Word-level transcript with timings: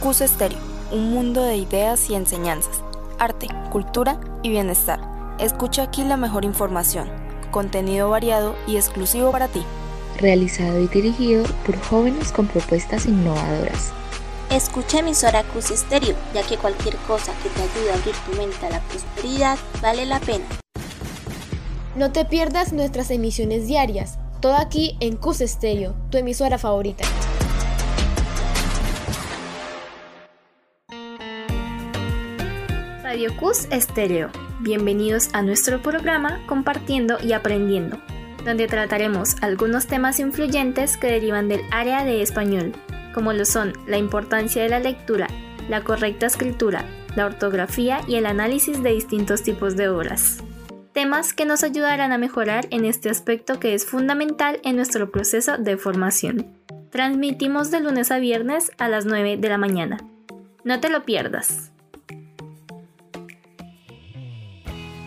CUS 0.00 0.20
Estéreo, 0.20 0.58
un 0.92 1.10
mundo 1.10 1.42
de 1.42 1.56
ideas 1.56 2.08
y 2.08 2.14
enseñanzas, 2.14 2.84
arte, 3.18 3.48
cultura 3.72 4.20
y 4.44 4.48
bienestar. 4.48 5.00
Escucha 5.40 5.82
aquí 5.82 6.04
la 6.04 6.16
mejor 6.16 6.44
información, 6.44 7.08
contenido 7.50 8.08
variado 8.08 8.54
y 8.68 8.76
exclusivo 8.76 9.32
para 9.32 9.48
ti. 9.48 9.64
Realizado 10.20 10.80
y 10.80 10.86
dirigido 10.86 11.44
por 11.66 11.76
jóvenes 11.80 12.30
con 12.30 12.46
propuestas 12.46 13.06
innovadoras. 13.06 13.92
Escucha 14.50 15.00
emisora 15.00 15.42
CUS 15.42 15.72
Estéreo, 15.72 16.14
ya 16.32 16.44
que 16.44 16.58
cualquier 16.58 16.96
cosa 16.98 17.32
que 17.42 17.48
te 17.48 17.62
ayude 17.62 17.90
a 17.90 17.94
abrir 17.94 18.14
tu 18.14 18.36
mente 18.36 18.66
a 18.66 18.70
la 18.70 18.80
prosperidad 18.82 19.58
vale 19.82 20.06
la 20.06 20.20
pena. 20.20 20.44
No 21.96 22.12
te 22.12 22.24
pierdas 22.24 22.72
nuestras 22.72 23.10
emisiones 23.10 23.66
diarias, 23.66 24.16
todo 24.40 24.54
aquí 24.54 24.96
en 25.00 25.16
CUS 25.16 25.40
Estéreo, 25.40 25.96
tu 26.10 26.18
emisora 26.18 26.56
favorita. 26.56 27.04
Radio 33.08 33.34
CUS 33.34 33.68
Estéreo. 33.70 34.28
Bienvenidos 34.60 35.30
a 35.32 35.40
nuestro 35.40 35.80
programa 35.80 36.44
Compartiendo 36.46 37.16
y 37.24 37.32
Aprendiendo, 37.32 37.96
donde 38.44 38.66
trataremos 38.66 39.36
algunos 39.40 39.86
temas 39.86 40.20
influyentes 40.20 40.98
que 40.98 41.06
derivan 41.06 41.48
del 41.48 41.62
área 41.70 42.04
de 42.04 42.20
español, 42.20 42.74
como 43.14 43.32
lo 43.32 43.46
son 43.46 43.72
la 43.86 43.96
importancia 43.96 44.62
de 44.62 44.68
la 44.68 44.78
lectura, 44.78 45.26
la 45.70 45.84
correcta 45.84 46.26
escritura, 46.26 46.84
la 47.16 47.24
ortografía 47.24 48.02
y 48.06 48.16
el 48.16 48.26
análisis 48.26 48.82
de 48.82 48.92
distintos 48.92 49.42
tipos 49.42 49.74
de 49.74 49.88
obras. 49.88 50.44
Temas 50.92 51.32
que 51.32 51.46
nos 51.46 51.64
ayudarán 51.64 52.12
a 52.12 52.18
mejorar 52.18 52.66
en 52.70 52.84
este 52.84 53.08
aspecto 53.08 53.58
que 53.58 53.72
es 53.72 53.86
fundamental 53.86 54.60
en 54.64 54.76
nuestro 54.76 55.10
proceso 55.10 55.56
de 55.56 55.78
formación. 55.78 56.46
Transmitimos 56.90 57.70
de 57.70 57.80
lunes 57.80 58.10
a 58.10 58.18
viernes 58.18 58.70
a 58.76 58.86
las 58.90 59.06
9 59.06 59.38
de 59.38 59.48
la 59.48 59.56
mañana. 59.56 59.96
No 60.62 60.78
te 60.80 60.90
lo 60.90 61.06
pierdas. 61.06 61.72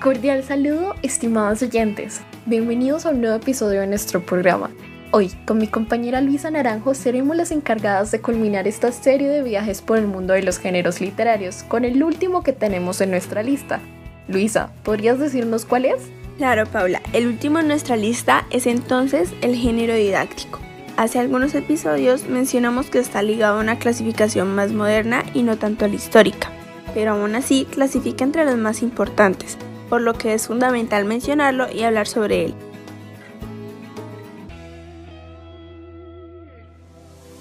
Cordial 0.01 0.43
saludo, 0.43 0.95
estimados 1.03 1.61
oyentes. 1.61 2.21
Bienvenidos 2.47 3.05
a 3.05 3.09
un 3.09 3.21
nuevo 3.21 3.35
episodio 3.35 3.81
de 3.81 3.87
nuestro 3.87 4.25
programa. 4.25 4.71
Hoy, 5.11 5.31
con 5.45 5.59
mi 5.59 5.67
compañera 5.67 6.21
Luisa 6.21 6.49
Naranjo, 6.49 6.95
seremos 6.95 7.37
las 7.37 7.51
encargadas 7.51 8.09
de 8.09 8.19
culminar 8.19 8.67
esta 8.67 8.91
serie 8.91 9.27
de 9.27 9.43
viajes 9.43 9.83
por 9.83 9.99
el 9.99 10.07
mundo 10.07 10.33
de 10.33 10.41
los 10.41 10.57
géneros 10.57 11.01
literarios, 11.01 11.61
con 11.61 11.85
el 11.85 12.01
último 12.01 12.41
que 12.41 12.51
tenemos 12.51 12.99
en 12.99 13.11
nuestra 13.11 13.43
lista. 13.43 13.79
Luisa, 14.27 14.71
¿podrías 14.81 15.19
decirnos 15.19 15.65
cuál 15.65 15.85
es? 15.85 16.01
Claro, 16.37 16.65
Paula. 16.65 16.99
El 17.13 17.27
último 17.27 17.59
en 17.59 17.67
nuestra 17.67 17.95
lista 17.95 18.47
es 18.49 18.65
entonces 18.65 19.31
el 19.41 19.55
género 19.55 19.93
didáctico. 19.93 20.59
Hace 20.97 21.19
algunos 21.19 21.53
episodios 21.53 22.27
mencionamos 22.27 22.89
que 22.89 22.97
está 22.97 23.21
ligado 23.21 23.59
a 23.59 23.61
una 23.61 23.77
clasificación 23.77 24.55
más 24.55 24.71
moderna 24.71 25.25
y 25.35 25.43
no 25.43 25.57
tanto 25.57 25.85
a 25.85 25.89
la 25.89 25.95
histórica, 25.95 26.49
pero 26.95 27.11
aún 27.11 27.35
así 27.35 27.67
clasifica 27.69 28.23
entre 28.23 28.45
los 28.45 28.57
más 28.57 28.81
importantes, 28.81 29.59
por 29.91 30.01
lo 30.01 30.13
que 30.13 30.33
es 30.33 30.47
fundamental 30.47 31.03
mencionarlo 31.03 31.69
y 31.69 31.83
hablar 31.83 32.07
sobre 32.07 32.45
él. 32.45 32.55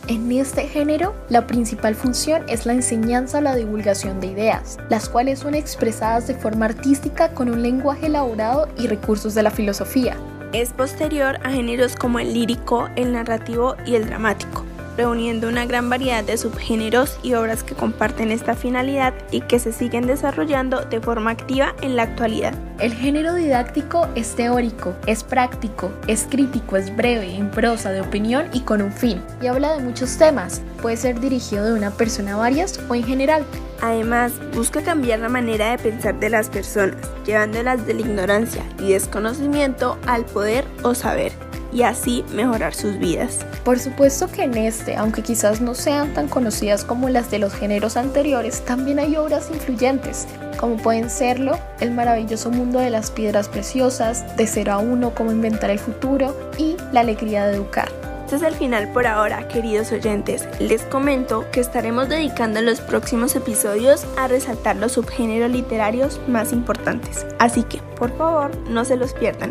En 0.08 0.32
este 0.32 0.66
género, 0.66 1.14
la 1.28 1.46
principal 1.46 1.94
función 1.94 2.42
es 2.48 2.66
la 2.66 2.72
enseñanza 2.72 3.38
o 3.38 3.40
la 3.40 3.54
divulgación 3.54 4.20
de 4.20 4.26
ideas, 4.26 4.78
las 4.88 5.08
cuales 5.08 5.38
son 5.38 5.54
expresadas 5.54 6.26
de 6.26 6.34
forma 6.34 6.64
artística 6.64 7.32
con 7.34 7.48
un 7.48 7.62
lenguaje 7.62 8.06
elaborado 8.06 8.68
y 8.76 8.88
recursos 8.88 9.36
de 9.36 9.44
la 9.44 9.52
filosofía. 9.52 10.16
Es 10.52 10.72
posterior 10.72 11.38
a 11.44 11.50
géneros 11.50 11.94
como 11.94 12.18
el 12.18 12.34
lírico, 12.34 12.88
el 12.96 13.12
narrativo 13.12 13.76
y 13.86 13.94
el 13.94 14.06
dramático 14.06 14.64
reuniendo 15.00 15.48
una 15.48 15.64
gran 15.64 15.88
variedad 15.88 16.22
de 16.22 16.36
subgéneros 16.36 17.18
y 17.22 17.32
obras 17.32 17.62
que 17.62 17.74
comparten 17.74 18.30
esta 18.30 18.54
finalidad 18.54 19.14
y 19.30 19.40
que 19.40 19.58
se 19.58 19.72
siguen 19.72 20.06
desarrollando 20.06 20.82
de 20.82 21.00
forma 21.00 21.30
activa 21.30 21.74
en 21.80 21.96
la 21.96 22.02
actualidad. 22.02 22.52
El 22.80 22.92
género 22.92 23.32
didáctico 23.32 24.08
es 24.14 24.34
teórico, 24.34 24.94
es 25.06 25.24
práctico, 25.24 25.90
es 26.06 26.26
crítico, 26.28 26.76
es 26.76 26.94
breve, 26.94 27.34
en 27.34 27.50
prosa, 27.50 27.92
de 27.92 28.02
opinión 28.02 28.48
y 28.52 28.60
con 28.60 28.82
un 28.82 28.92
fin, 28.92 29.22
y 29.40 29.46
habla 29.46 29.72
de 29.72 29.82
muchos 29.82 30.18
temas. 30.18 30.60
Puede 30.82 30.98
ser 30.98 31.18
dirigido 31.18 31.64
de 31.64 31.72
una 31.72 31.92
persona 31.92 32.34
a 32.34 32.36
varias 32.36 32.78
o 32.90 32.94
en 32.94 33.04
general. 33.04 33.46
Además, 33.80 34.32
busca 34.54 34.82
cambiar 34.82 35.20
la 35.20 35.30
manera 35.30 35.70
de 35.70 35.78
pensar 35.78 36.20
de 36.20 36.28
las 36.28 36.50
personas, 36.50 36.98
llevándolas 37.24 37.86
de 37.86 37.94
la 37.94 38.00
ignorancia 38.02 38.66
y 38.78 38.92
desconocimiento 38.92 39.96
al 40.06 40.26
poder 40.26 40.66
o 40.82 40.94
saber 40.94 41.32
y 41.72 41.82
así 41.82 42.24
mejorar 42.32 42.74
sus 42.74 42.98
vidas. 42.98 43.38
Por 43.64 43.78
supuesto 43.78 44.28
que 44.28 44.44
en 44.44 44.56
este, 44.56 44.96
aunque 44.96 45.22
quizás 45.22 45.60
no 45.60 45.74
sean 45.74 46.14
tan 46.14 46.28
conocidas 46.28 46.84
como 46.84 47.08
las 47.08 47.30
de 47.30 47.38
los 47.38 47.54
géneros 47.54 47.96
anteriores, 47.96 48.64
también 48.64 48.98
hay 48.98 49.16
obras 49.16 49.50
influyentes, 49.52 50.26
como 50.58 50.76
pueden 50.76 51.10
serlo 51.10 51.58
El 51.80 51.92
maravilloso 51.92 52.50
mundo 52.50 52.78
de 52.78 52.90
las 52.90 53.10
piedras 53.10 53.48
preciosas, 53.48 54.36
De 54.36 54.46
cero 54.46 54.72
a 54.72 54.78
uno, 54.78 55.14
cómo 55.14 55.32
inventar 55.32 55.70
el 55.70 55.78
futuro 55.78 56.36
y 56.58 56.76
La 56.92 57.00
alegría 57.00 57.46
de 57.46 57.54
educar. 57.54 57.88
Este 58.30 58.46
es 58.46 58.52
el 58.52 58.54
final 58.54 58.92
por 58.92 59.08
ahora, 59.08 59.48
queridos 59.48 59.90
oyentes. 59.90 60.48
Les 60.60 60.82
comento 60.82 61.50
que 61.50 61.58
estaremos 61.58 62.08
dedicando 62.08 62.60
los 62.60 62.80
próximos 62.80 63.34
episodios 63.34 64.06
a 64.16 64.28
resaltar 64.28 64.76
los 64.76 64.92
subgéneros 64.92 65.50
literarios 65.50 66.20
más 66.28 66.52
importantes. 66.52 67.26
Así 67.40 67.64
que, 67.64 67.78
por 67.98 68.16
favor, 68.16 68.56
no 68.68 68.84
se 68.84 68.96
los 68.96 69.14
pierdan. 69.14 69.50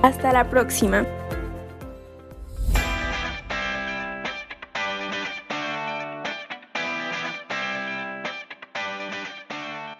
Hasta 0.00 0.32
la 0.32 0.48
próxima. 0.48 1.04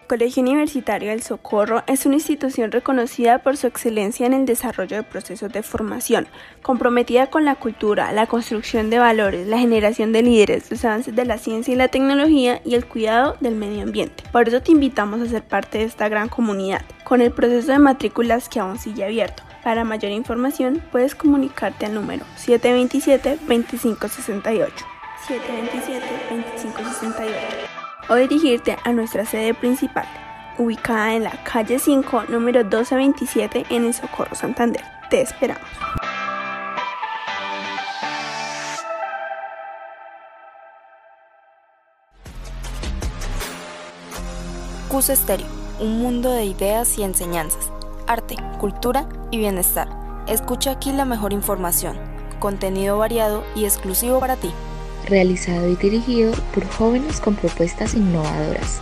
Colegio 0.09 0.43
Universitario 0.43 1.11
del 1.11 1.23
Socorro 1.23 1.85
es 1.87 2.07
una 2.07 2.15
institución 2.15 2.73
reconocida 2.73 3.41
por 3.41 3.59
su 3.59 3.67
excelencia 3.67 4.25
en 4.25 4.33
el 4.33 4.47
desarrollo 4.47 4.97
de 4.97 5.03
procesos 5.03 5.53
de 5.53 5.63
formación, 5.63 6.27
comprometida 6.63 7.27
con 7.27 7.45
la 7.45 7.57
cultura, 7.57 8.11
la 8.13 8.27
construcción 8.27 8.89
de 8.89 8.99
valores, 8.99 9.47
la 9.47 9.59
generación 9.59 10.13
de 10.13 10.23
líderes, 10.23 10.71
los 10.71 10.83
avances 10.87 11.15
de 11.15 11.27
la 11.27 11.37
ciencia 11.37 11.75
y 11.75 11.77
la 11.77 11.89
tecnología 11.89 12.63
y 12.65 12.75
el 12.75 12.87
cuidado 12.87 13.37
del 13.41 13.55
medio 13.55 13.83
ambiente. 13.83 14.25
Por 14.33 14.49
eso 14.49 14.63
te 14.63 14.73
invitamos 14.73 15.21
a 15.21 15.27
ser 15.27 15.47
parte 15.47 15.77
de 15.77 15.85
esta 15.85 16.09
gran 16.09 16.31
comunidad, 16.31 16.81
con 17.05 17.21
el 17.21 17.31
proceso 17.31 17.73
de 17.73 17.79
matrículas 17.79 18.49
que 18.49 18.61
aún 18.61 18.79
sigue 18.79 19.05
abierto. 19.05 19.43
Para 19.63 19.85
mayor 19.85 20.13
información 20.13 20.83
puedes 20.91 21.15
comunicarte 21.15 21.85
al 21.85 21.93
número 21.93 22.25
727-2568. 22.39 24.71
727-2568 25.29 27.78
o 28.09 28.15
dirigirte 28.15 28.77
a 28.85 28.93
nuestra 28.93 29.25
sede 29.25 29.55
principal, 29.55 30.07
ubicada 30.59 31.15
en 31.15 31.25
la 31.25 31.43
calle 31.45 31.79
5, 31.79 32.25
número 32.29 32.61
1227 32.61 33.67
en 33.71 33.87
el 33.87 33.95
Socorro 33.95 34.35
Santander. 34.35 34.83
Te 35.11 35.21
esperamos. 35.21 35.63
CUS 44.89 45.11
Estéreo, 45.11 45.47
un 45.81 46.01
mundo 46.01 46.31
de 46.31 46.47
ideas 46.47 46.99
y 46.99 47.03
enseñanzas, 47.03 47.71
arte, 48.07 48.37
cultura 48.59 49.07
y 49.31 49.39
bienestar. 49.39 49.89
Escucha 50.27 50.73
aquí 50.73 50.93
la 50.93 51.05
mejor 51.05 51.33
información, 51.33 51.97
contenido 52.39 52.97
variado 52.97 53.45
y 53.55 53.65
exclusivo 53.65 54.19
para 54.19 54.37
ti 54.37 54.51
realizado 55.09 55.69
y 55.69 55.77
dirigido 55.77 56.33
por 56.55 56.67
jóvenes 56.69 57.21
con 57.21 57.35
propuestas 57.35 57.95
innovadoras. 57.95 58.81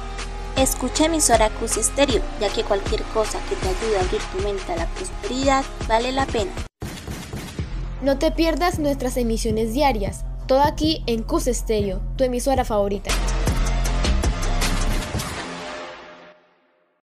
Escucha 0.56 1.06
emisora 1.06 1.50
Cruz 1.50 1.76
Estéreo, 1.76 2.22
ya 2.40 2.48
que 2.48 2.64
cualquier 2.64 3.02
cosa 3.14 3.38
que 3.48 3.56
te 3.56 3.68
ayude 3.68 3.98
a 3.98 4.00
abrir 4.00 4.20
tu 4.32 4.42
mente 4.42 4.72
a 4.72 4.76
la 4.76 4.86
prosperidad 4.86 5.64
vale 5.86 6.12
la 6.12 6.26
pena. 6.26 6.50
No 8.02 8.18
te 8.18 8.30
pierdas 8.30 8.78
nuestras 8.78 9.16
emisiones 9.16 9.74
diarias, 9.74 10.24
todo 10.46 10.62
aquí 10.62 11.02
en 11.06 11.22
Cus 11.22 11.46
Estéreo, 11.46 12.00
tu 12.16 12.24
emisora 12.24 12.64
favorita. 12.64 13.10